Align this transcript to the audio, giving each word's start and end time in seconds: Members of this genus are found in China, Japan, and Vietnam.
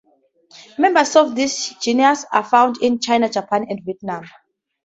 Members 0.79 1.15
of 1.15 1.35
this 1.35 1.75
genus 1.79 2.25
are 2.33 2.43
found 2.43 2.77
in 2.81 2.97
China, 2.97 3.29
Japan, 3.29 3.67
and 3.69 3.83
Vietnam. 3.85 4.25